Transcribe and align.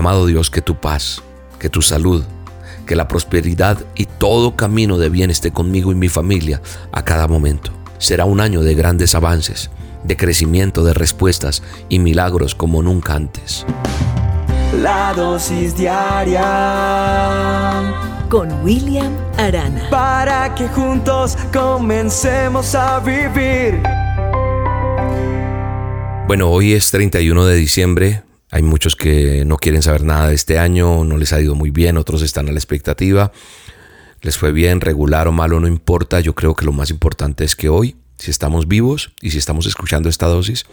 Amado 0.00 0.24
Dios, 0.24 0.48
que 0.48 0.62
tu 0.62 0.76
paz, 0.76 1.22
que 1.58 1.68
tu 1.68 1.82
salud, 1.82 2.24
que 2.86 2.96
la 2.96 3.06
prosperidad 3.06 3.76
y 3.94 4.06
todo 4.06 4.56
camino 4.56 4.96
de 4.96 5.10
bien 5.10 5.30
esté 5.30 5.50
conmigo 5.50 5.92
y 5.92 5.94
mi 5.94 6.08
familia 6.08 6.62
a 6.90 7.04
cada 7.04 7.28
momento. 7.28 7.70
Será 7.98 8.24
un 8.24 8.40
año 8.40 8.62
de 8.62 8.74
grandes 8.74 9.14
avances, 9.14 9.70
de 10.02 10.16
crecimiento 10.16 10.84
de 10.84 10.94
respuestas 10.94 11.62
y 11.90 11.98
milagros 11.98 12.54
como 12.54 12.82
nunca 12.82 13.12
antes. 13.12 13.66
La 14.80 15.12
dosis 15.12 15.76
diaria 15.76 16.40
con 18.30 18.50
William 18.64 19.12
Arana. 19.36 19.90
Para 19.90 20.54
que 20.54 20.66
juntos 20.68 21.36
comencemos 21.52 22.74
a 22.74 23.00
vivir. 23.00 23.82
Bueno, 26.26 26.48
hoy 26.48 26.72
es 26.72 26.90
31 26.90 27.44
de 27.44 27.54
diciembre. 27.56 28.29
Hay 28.50 28.62
muchos 28.62 28.96
que 28.96 29.44
no 29.44 29.56
quieren 29.56 29.82
saber 29.82 30.02
nada 30.02 30.28
de 30.28 30.34
este 30.34 30.58
año, 30.58 31.04
no 31.04 31.16
les 31.16 31.32
ha 31.32 31.40
ido 31.40 31.54
muy 31.54 31.70
bien, 31.70 31.96
otros 31.96 32.22
están 32.22 32.48
a 32.48 32.52
la 32.52 32.58
expectativa. 32.58 33.32
Les 34.22 34.36
fue 34.36 34.52
bien, 34.52 34.80
regular 34.80 35.28
o 35.28 35.32
malo, 35.32 35.60
no 35.60 35.68
importa. 35.68 36.20
Yo 36.20 36.34
creo 36.34 36.54
que 36.54 36.64
lo 36.64 36.72
más 36.72 36.90
importante 36.90 37.44
es 37.44 37.54
que 37.54 37.68
hoy, 37.68 37.96
si 38.18 38.30
estamos 38.30 38.66
vivos 38.66 39.12
y 39.22 39.30
si 39.30 39.38
estamos 39.38 39.66
escuchando 39.66 40.08
esta 40.08 40.26
dosis, 40.26 40.66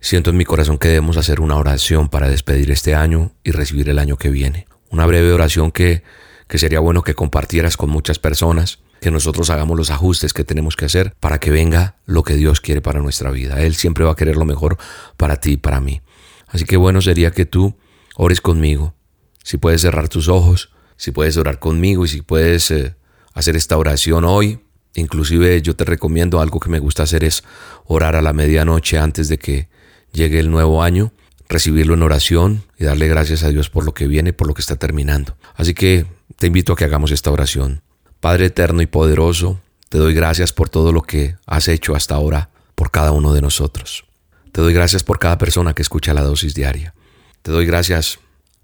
siento 0.00 0.30
en 0.30 0.36
mi 0.36 0.44
corazón 0.44 0.78
que 0.78 0.88
debemos 0.88 1.16
hacer 1.16 1.40
una 1.40 1.56
oración 1.56 2.08
para 2.08 2.28
despedir 2.28 2.70
este 2.70 2.94
año 2.94 3.32
y 3.44 3.50
recibir 3.50 3.88
el 3.90 3.98
año 3.98 4.16
que 4.16 4.30
viene. 4.30 4.66
Una 4.88 5.04
breve 5.04 5.32
oración 5.32 5.72
que, 5.72 6.04
que 6.48 6.58
sería 6.58 6.80
bueno 6.80 7.02
que 7.02 7.14
compartieras 7.14 7.76
con 7.76 7.90
muchas 7.90 8.18
personas 8.18 8.78
que 9.00 9.10
nosotros 9.10 9.50
hagamos 9.50 9.76
los 9.76 9.90
ajustes 9.90 10.32
que 10.32 10.44
tenemos 10.44 10.76
que 10.76 10.84
hacer 10.84 11.14
para 11.20 11.40
que 11.40 11.50
venga 11.50 11.96
lo 12.06 12.22
que 12.22 12.34
Dios 12.34 12.60
quiere 12.60 12.80
para 12.80 13.00
nuestra 13.00 13.30
vida. 13.30 13.60
Él 13.60 13.74
siempre 13.74 14.04
va 14.04 14.12
a 14.12 14.16
querer 14.16 14.36
lo 14.36 14.44
mejor 14.44 14.78
para 15.16 15.36
ti 15.36 15.52
y 15.52 15.56
para 15.56 15.80
mí. 15.80 16.02
Así 16.50 16.64
que 16.64 16.76
bueno 16.76 17.00
sería 17.00 17.30
que 17.30 17.46
tú 17.46 17.76
ores 18.16 18.40
conmigo. 18.40 18.94
Si 19.42 19.56
puedes 19.56 19.80
cerrar 19.80 20.08
tus 20.08 20.28
ojos, 20.28 20.70
si 20.96 21.12
puedes 21.12 21.36
orar 21.36 21.58
conmigo 21.58 22.04
y 22.04 22.08
si 22.08 22.20
puedes 22.20 22.70
eh, 22.70 22.94
hacer 23.32 23.56
esta 23.56 23.78
oración 23.78 24.24
hoy. 24.24 24.60
Inclusive 24.94 25.62
yo 25.62 25.74
te 25.74 25.84
recomiendo 25.84 26.40
algo 26.40 26.60
que 26.60 26.68
me 26.68 26.78
gusta 26.78 27.04
hacer 27.04 27.24
es 27.24 27.44
orar 27.86 28.16
a 28.16 28.22
la 28.22 28.32
medianoche 28.32 28.98
antes 28.98 29.28
de 29.28 29.38
que 29.38 29.68
llegue 30.12 30.40
el 30.40 30.50
nuevo 30.50 30.82
año, 30.82 31.12
recibirlo 31.48 31.94
en 31.94 32.02
oración 32.02 32.64
y 32.78 32.84
darle 32.84 33.08
gracias 33.08 33.44
a 33.44 33.48
Dios 33.48 33.70
por 33.70 33.84
lo 33.84 33.94
que 33.94 34.08
viene, 34.08 34.32
por 34.32 34.46
lo 34.46 34.54
que 34.54 34.60
está 34.60 34.76
terminando. 34.76 35.36
Así 35.54 35.74
que 35.74 36.06
te 36.36 36.48
invito 36.48 36.72
a 36.72 36.76
que 36.76 36.84
hagamos 36.84 37.12
esta 37.12 37.30
oración. 37.30 37.82
Padre 38.20 38.46
eterno 38.46 38.82
y 38.82 38.86
poderoso, 38.86 39.60
te 39.88 39.98
doy 39.98 40.12
gracias 40.12 40.52
por 40.52 40.68
todo 40.68 40.92
lo 40.92 41.02
que 41.02 41.36
has 41.46 41.68
hecho 41.68 41.94
hasta 41.94 42.16
ahora 42.16 42.50
por 42.74 42.90
cada 42.90 43.12
uno 43.12 43.32
de 43.32 43.40
nosotros. 43.40 44.04
Te 44.52 44.60
doy 44.60 44.74
gracias 44.74 45.02
por 45.02 45.18
cada 45.18 45.38
persona 45.38 45.74
que 45.74 45.82
escucha 45.82 46.14
la 46.14 46.22
dosis 46.22 46.54
diaria. 46.54 46.94
Te 47.42 47.52
doy 47.52 47.66
gracias 47.66 48.18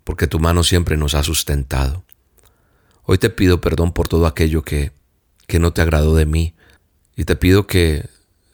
porque 0.05 0.27
tu 0.27 0.39
mano 0.39 0.62
siempre 0.62 0.97
nos 0.97 1.15
ha 1.15 1.23
sustentado. 1.23 2.05
Hoy 3.05 3.19
te 3.19 3.31
pido 3.31 3.61
perdón 3.61 3.92
por 3.92 4.09
todo 4.09 4.27
aquello 4.27 4.62
que, 4.62 4.92
que 5.47 5.59
no 5.59 5.73
te 5.73 5.83
agradó 5.83 6.14
de 6.14 6.27
mí 6.27 6.55
y 7.17 7.25
te 7.25 7.37
pido 7.37 7.67
que 7.67 8.09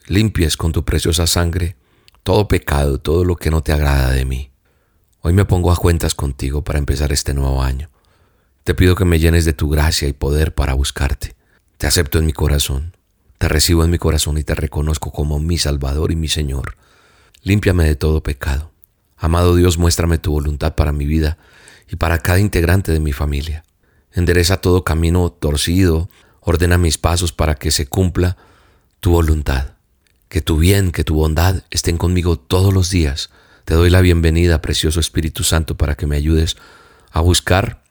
limpies 0.06 0.56
con 0.56 0.72
tu 0.72 0.84
preciosa 0.84 1.26
sangre 1.26 1.76
todo 2.22 2.46
pecado, 2.48 2.98
todo 2.98 3.24
lo 3.24 3.36
que 3.36 3.50
no 3.50 3.62
te 3.62 3.72
agrada 3.72 4.10
de 4.10 4.24
mí. 4.24 4.50
Hoy 5.20 5.32
me 5.32 5.44
pongo 5.44 5.72
a 5.72 5.76
cuentas 5.76 6.14
contigo 6.14 6.62
para 6.62 6.78
empezar 6.78 7.12
este 7.12 7.34
nuevo 7.34 7.62
año. 7.62 7.90
Te 8.64 8.74
pido 8.74 8.94
que 8.94 9.04
me 9.04 9.18
llenes 9.18 9.44
de 9.44 9.52
tu 9.52 9.68
gracia 9.68 10.08
y 10.08 10.12
poder 10.12 10.54
para 10.54 10.74
buscarte. 10.74 11.34
Te 11.78 11.86
acepto 11.86 12.18
en 12.18 12.26
mi 12.26 12.32
corazón, 12.32 12.96
te 13.38 13.48
recibo 13.48 13.84
en 13.84 13.90
mi 13.90 13.98
corazón 13.98 14.38
y 14.38 14.44
te 14.44 14.54
reconozco 14.54 15.10
como 15.10 15.40
mi 15.40 15.58
Salvador 15.58 16.12
y 16.12 16.16
mi 16.16 16.28
Señor. 16.28 16.76
Límpiame 17.42 17.84
de 17.84 17.96
todo 17.96 18.22
pecado. 18.22 18.70
Amado 19.16 19.56
Dios, 19.56 19.76
muéstrame 19.76 20.18
tu 20.18 20.32
voluntad 20.32 20.74
para 20.74 20.92
mi 20.92 21.06
vida 21.06 21.38
y 21.88 21.96
para 21.96 22.18
cada 22.18 22.38
integrante 22.38 22.92
de 22.92 23.00
mi 23.00 23.12
familia. 23.12 23.64
Endereza 24.12 24.58
todo 24.58 24.84
camino 24.84 25.30
torcido, 25.30 26.08
ordena 26.40 26.78
mis 26.78 26.98
pasos 26.98 27.32
para 27.32 27.54
que 27.56 27.70
se 27.70 27.86
cumpla 27.86 28.36
tu 29.00 29.10
voluntad. 29.10 29.74
Que 30.28 30.40
tu 30.40 30.56
bien, 30.56 30.92
que 30.92 31.04
tu 31.04 31.14
bondad 31.14 31.62
estén 31.70 31.98
conmigo 31.98 32.38
todos 32.38 32.72
los 32.72 32.90
días. 32.90 33.30
Te 33.64 33.74
doy 33.74 33.90
la 33.90 34.00
bienvenida, 34.00 34.62
precioso 34.62 35.00
Espíritu 35.00 35.44
Santo, 35.44 35.76
para 35.76 35.96
que 35.96 36.06
me 36.06 36.16
ayudes 36.16 36.56
a 37.10 37.20
buscar 37.20 37.82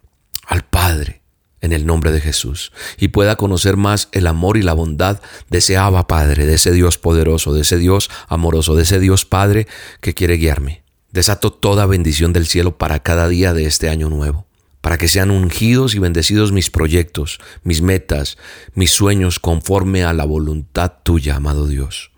al 0.48 0.64
Padre 0.64 1.21
en 1.62 1.74
el 1.74 1.86
nombre 1.86 2.12
de 2.12 2.20
Jesús 2.20 2.72
y 2.98 3.10
pueda 3.10 3.36
conocer 3.36 3.78
más 3.78 4.10
el 4.12 4.28
amor 4.28 4.58
y 4.58 4.64
la 4.64 4.74
bondad 4.74 5.22
de 5.50 5.60
ese 5.60 5.78
Abba 5.78 6.08
Padre, 6.08 6.46
de 6.46 6.56
ese 6.56 6.72
Dios 6.72 6.98
poderoso, 6.98 7.54
de 7.54 7.62
ese 7.62 7.78
Dios 7.78 8.10
amoroso, 8.28 8.76
de 8.76 8.84
ese 8.84 9.00
Dios 9.00 9.26
Padre 9.26 9.68
que 10.02 10.14
quiere 10.14 10.36
guiarme. 10.36 10.84
Desato 11.12 11.52
toda 11.52 11.86
bendición 11.86 12.34
del 12.34 12.48
cielo 12.48 12.78
para 12.78 13.02
cada 13.02 13.28
día 13.28 13.54
de 13.54 13.66
este 13.66 13.90
año 13.90 14.10
nuevo, 14.10 14.48
para 14.82 14.98
que 14.98 15.08
sean 15.08 15.30
ungidos 15.30 15.94
y 15.94 16.00
bendecidos 16.00 16.52
mis 16.52 16.70
proyectos, 16.70 17.40
mis 17.64 17.82
metas, 17.82 18.38
mis 18.74 18.92
sueños 18.92 19.40
conforme 19.40 20.04
a 20.04 20.14
la 20.14 20.26
voluntad 20.26 20.94
tuya, 21.04 21.36
amado 21.36 21.68
Dios. 21.68 22.12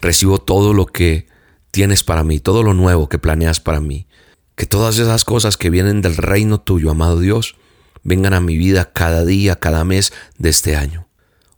Recibo 0.00 0.38
todo 0.38 0.74
lo 0.74 0.86
que 0.86 1.26
tienes 1.70 2.04
para 2.04 2.22
mí, 2.22 2.38
todo 2.38 2.62
lo 2.62 2.74
nuevo 2.74 3.08
que 3.08 3.18
planeas 3.18 3.60
para 3.60 3.80
mí, 3.80 4.06
que 4.54 4.66
todas 4.66 4.98
esas 4.98 5.24
cosas 5.24 5.56
que 5.56 5.70
vienen 5.70 6.02
del 6.02 6.16
reino 6.16 6.60
tuyo, 6.60 6.90
amado 6.90 7.18
Dios, 7.18 7.56
vengan 8.02 8.34
a 8.34 8.40
mi 8.40 8.56
vida 8.56 8.92
cada 8.92 9.24
día, 9.24 9.56
cada 9.56 9.84
mes 9.84 10.12
de 10.38 10.50
este 10.50 10.76
año. 10.76 11.08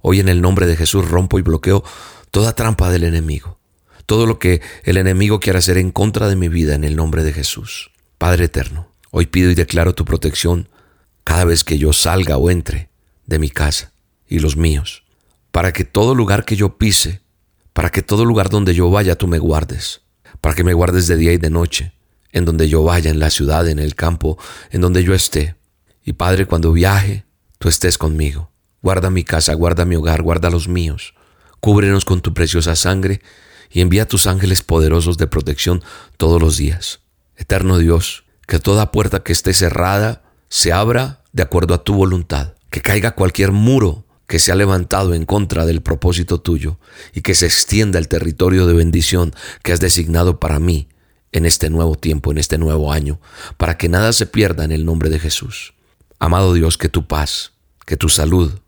Hoy 0.01 0.21
en 0.21 0.28
el 0.28 0.41
nombre 0.41 0.67
de 0.67 0.77
Jesús 0.77 1.09
rompo 1.09 1.39
y 1.39 1.43
bloqueo 1.43 1.84
toda 2.31 2.55
trampa 2.55 2.91
del 2.91 3.05
enemigo, 3.05 3.59
todo 4.06 4.27
lo 4.27 4.39
que 4.39 4.61
el 4.84 4.97
enemigo 4.97 5.41
quiere 5.41 5.59
hacer 5.59 5.78
en 5.78 5.91
contra 5.91 6.28
de 6.28 6.37
mi 6.37 6.49
vida 6.49 6.75
en 6.75 6.84
el 6.84 6.97
nombre 6.97 7.23
de 7.23 7.33
Jesús. 7.33 7.91
Padre 8.19 8.47
eterno, 8.47 8.89
hoy 9.11 9.27
pido 9.27 9.51
y 9.51 9.55
declaro 9.55 9.95
tu 9.95 10.05
protección 10.05 10.69
cada 11.25 11.45
vez 11.45 11.65
que 11.65 11.78
yo 11.78 11.93
salga 11.93 12.37
o 12.37 12.51
entre 12.51 12.89
de 13.27 13.39
mi 13.39 13.51
casa 13.51 13.93
y 14.28 14.39
los 14.39 14.57
míos, 14.57 15.05
para 15.51 15.72
que 15.72 15.84
todo 15.84 16.15
lugar 16.15 16.45
que 16.45 16.57
yo 16.57 16.78
pise, 16.78 17.21
para 17.72 17.91
que 17.91 18.03
todo 18.03 18.25
lugar 18.25 18.49
donde 18.49 18.75
yo 18.75 18.91
vaya 18.91 19.17
tú 19.17 19.27
me 19.27 19.39
guardes, 19.39 20.03
para 20.41 20.55
que 20.55 20.65
me 20.65 20.75
guardes 20.75 21.07
de 21.07 21.17
día 21.17 21.33
y 21.33 21.39
de 21.39 21.51
noche, 21.51 21.93
en 22.33 22.45
donde 22.45 22.69
yo 22.69 22.83
vaya, 22.83 23.11
en 23.11 23.19
la 23.19 23.31
ciudad, 23.31 23.69
en 23.69 23.78
el 23.78 23.95
campo, 23.95 24.39
en 24.71 24.81
donde 24.81 25.03
yo 25.03 25.15
esté. 25.15 25.57
Y 26.05 26.15
Padre, 26.15 26.47
cuando 26.47 26.72
viaje, 26.72 27.25
tú 27.59 27.69
estés 27.69 27.99
conmigo. 27.99 28.50
Guarda 28.83 29.11
mi 29.11 29.25
casa, 29.25 29.55
guarda 29.55 29.84
mi 29.84 29.97
hogar, 29.97 30.22
guarda 30.22 30.50
los 30.50 30.69
míos. 30.69 31.15
Cúbrenos 31.61 32.05
con 32.05 32.22
tu 32.22 32.33
preciosa 32.33 32.75
sangre 32.77 33.21
y 33.71 33.81
envía 33.81 34.09
tus 34.09 34.27
ángeles 34.27 34.62
poderosos 34.62 35.19
de 35.19 35.27
protección 35.27 35.83
todos 36.16 36.41
los 36.41 36.56
días. 36.56 37.00
Eterno 37.37 37.78
Dios, 37.78 38.25
que 38.47 38.59
toda 38.59 38.91
puerta 38.91 39.22
que 39.22 39.33
esté 39.33 39.53
cerrada 39.53 40.22
se 40.49 40.72
abra 40.72 41.22
de 41.33 41.43
acuerdo 41.43 41.75
a 41.75 41.84
tu 41.84 41.94
voluntad. 41.94 42.55
Que 42.71 42.81
caiga 42.81 43.12
cualquier 43.12 43.53
muro 43.53 44.06
que 44.27 44.39
se 44.39 44.53
ha 44.53 44.55
levantado 44.55 45.12
en 45.15 45.27
contra 45.27 45.66
del 45.66 45.83
propósito 45.83 46.41
tuyo 46.41 46.78
y 47.12 47.21
que 47.22 47.34
se 47.34 47.47
extienda 47.47 47.99
el 47.99 48.09
territorio 48.09 48.66
de 48.66 48.75
bendición 48.75 49.34
que 49.62 49.72
has 49.72 49.81
designado 49.81 50.39
para 50.39 50.60
mí 50.60 50.89
en 51.33 51.47
este 51.47 51.69
nuevo 51.69 51.97
tiempo, 51.97 52.31
en 52.31 52.39
este 52.39 52.56
nuevo 52.56 52.93
año, 52.93 53.21
para 53.56 53.77
que 53.77 53.89
nada 53.89 54.12
se 54.12 54.27
pierda 54.27 54.65
en 54.65 54.72
el 54.72 54.84
nombre 54.84 55.10
de 55.10 55.19
Jesús. 55.19 55.75
Amado 56.20 56.53
Dios, 56.54 56.78
que 56.78 56.91
tu 56.91 57.06
paz, 57.06 57.54
que 57.86 57.97
tu 57.97 58.08
salud, 58.08 58.60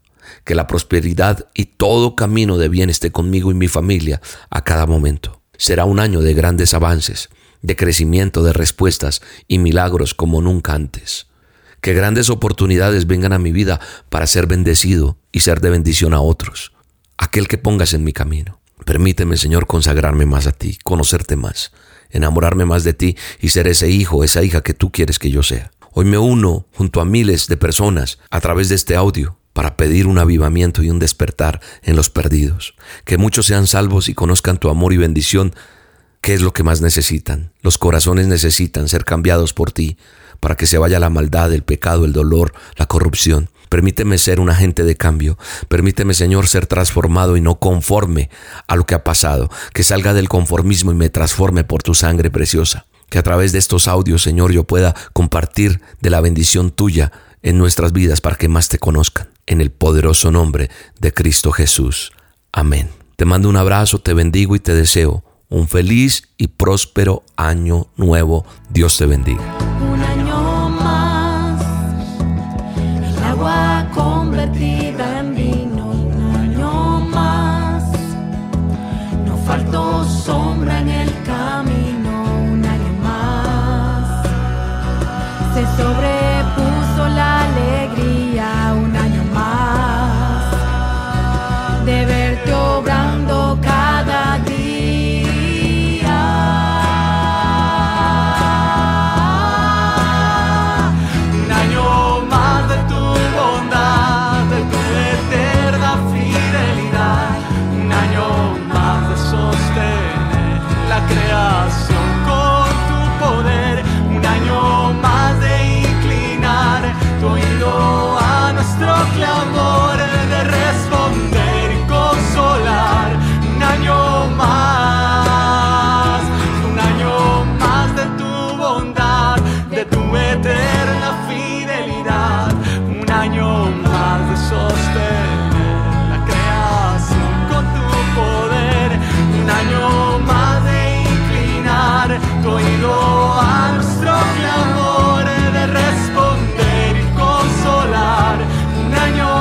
que 0.44 0.54
la 0.54 0.66
prosperidad 0.66 1.46
y 1.54 1.66
todo 1.66 2.16
camino 2.16 2.56
de 2.56 2.68
bien 2.68 2.90
esté 2.90 3.12
conmigo 3.12 3.50
y 3.50 3.54
mi 3.54 3.68
familia 3.68 4.22
a 4.50 4.64
cada 4.64 4.86
momento. 4.86 5.42
Será 5.58 5.84
un 5.84 6.00
año 6.00 6.22
de 6.22 6.32
grandes 6.32 6.72
avances, 6.72 7.28
de 7.60 7.76
crecimiento, 7.76 8.42
de 8.42 8.54
respuestas 8.54 9.20
y 9.46 9.58
milagros 9.58 10.14
como 10.14 10.40
nunca 10.40 10.72
antes. 10.72 11.26
Que 11.82 11.92
grandes 11.92 12.30
oportunidades 12.30 13.06
vengan 13.06 13.34
a 13.34 13.38
mi 13.38 13.52
vida 13.52 13.80
para 14.08 14.26
ser 14.26 14.46
bendecido 14.46 15.18
y 15.30 15.40
ser 15.40 15.60
de 15.60 15.70
bendición 15.70 16.14
a 16.14 16.20
otros. 16.20 16.72
Aquel 17.18 17.48
que 17.48 17.58
pongas 17.58 17.92
en 17.92 18.02
mi 18.02 18.14
camino. 18.14 18.60
Permíteme, 18.86 19.36
Señor, 19.36 19.66
consagrarme 19.66 20.26
más 20.26 20.46
a 20.46 20.52
ti, 20.52 20.78
conocerte 20.82 21.36
más 21.36 21.70
enamorarme 22.12 22.66
más 22.66 22.84
de 22.84 22.92
ti 22.92 23.16
y 23.40 23.48
ser 23.48 23.66
ese 23.66 23.88
hijo, 23.88 24.22
esa 24.22 24.42
hija 24.42 24.62
que 24.62 24.74
tú 24.74 24.92
quieres 24.92 25.18
que 25.18 25.30
yo 25.30 25.42
sea. 25.42 25.72
Hoy 25.94 26.06
me 26.06 26.16
uno 26.16 26.66
junto 26.72 27.02
a 27.02 27.04
miles 27.04 27.48
de 27.48 27.58
personas 27.58 28.18
a 28.30 28.40
través 28.40 28.70
de 28.70 28.76
este 28.76 28.96
audio 28.96 29.36
para 29.52 29.76
pedir 29.76 30.06
un 30.06 30.16
avivamiento 30.16 30.82
y 30.82 30.88
un 30.88 30.98
despertar 30.98 31.60
en 31.82 31.96
los 31.96 32.08
perdidos. 32.08 32.74
Que 33.04 33.18
muchos 33.18 33.44
sean 33.44 33.66
salvos 33.66 34.08
y 34.08 34.14
conozcan 34.14 34.56
tu 34.56 34.70
amor 34.70 34.94
y 34.94 34.96
bendición, 34.96 35.54
que 36.22 36.32
es 36.32 36.40
lo 36.40 36.54
que 36.54 36.62
más 36.62 36.80
necesitan. 36.80 37.52
Los 37.60 37.76
corazones 37.76 38.26
necesitan 38.26 38.88
ser 38.88 39.04
cambiados 39.04 39.52
por 39.52 39.70
ti 39.70 39.98
para 40.40 40.56
que 40.56 40.66
se 40.66 40.78
vaya 40.78 40.98
la 40.98 41.10
maldad, 41.10 41.52
el 41.52 41.62
pecado, 41.62 42.06
el 42.06 42.14
dolor, 42.14 42.54
la 42.76 42.86
corrupción. 42.86 43.50
Permíteme 43.68 44.16
ser 44.16 44.40
un 44.40 44.48
agente 44.48 44.84
de 44.84 44.96
cambio. 44.96 45.36
Permíteme, 45.68 46.14
Señor, 46.14 46.48
ser 46.48 46.66
transformado 46.66 47.36
y 47.36 47.42
no 47.42 47.56
conforme 47.58 48.30
a 48.66 48.76
lo 48.76 48.86
que 48.86 48.94
ha 48.94 49.04
pasado. 49.04 49.50
Que 49.74 49.84
salga 49.84 50.14
del 50.14 50.30
conformismo 50.30 50.90
y 50.90 50.94
me 50.94 51.10
transforme 51.10 51.64
por 51.64 51.82
tu 51.82 51.92
sangre 51.92 52.30
preciosa. 52.30 52.86
Que 53.12 53.18
a 53.18 53.22
través 53.22 53.52
de 53.52 53.58
estos 53.58 53.88
audios, 53.88 54.22
Señor, 54.22 54.52
yo 54.52 54.64
pueda 54.64 54.94
compartir 55.12 55.82
de 56.00 56.08
la 56.08 56.22
bendición 56.22 56.70
tuya 56.70 57.12
en 57.42 57.58
nuestras 57.58 57.92
vidas 57.92 58.22
para 58.22 58.36
que 58.36 58.48
más 58.48 58.70
te 58.70 58.78
conozcan. 58.78 59.28
En 59.44 59.60
el 59.60 59.70
poderoso 59.70 60.30
nombre 60.30 60.70
de 60.98 61.12
Cristo 61.12 61.52
Jesús. 61.52 62.12
Amén. 62.52 62.88
Te 63.16 63.26
mando 63.26 63.50
un 63.50 63.58
abrazo, 63.58 63.98
te 63.98 64.14
bendigo 64.14 64.56
y 64.56 64.60
te 64.60 64.74
deseo 64.74 65.24
un 65.50 65.68
feliz 65.68 66.30
y 66.38 66.46
próspero 66.46 67.22
año 67.36 67.88
nuevo. 67.98 68.46
Dios 68.70 68.96
te 68.96 69.04
bendiga. 69.04 69.71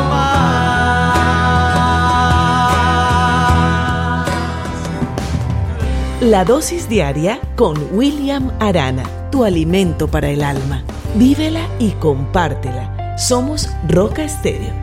más. 0.09 0.61
La 6.21 6.45
dosis 6.45 6.87
diaria 6.87 7.39
con 7.55 7.77
William 7.91 8.51
Arana, 8.59 9.03
tu 9.31 9.43
alimento 9.43 10.07
para 10.07 10.29
el 10.29 10.43
alma. 10.43 10.83
Vívela 11.15 11.67
y 11.79 11.91
compártela. 11.91 13.17
Somos 13.17 13.69
Roca 13.89 14.23
Estéreo 14.23 14.80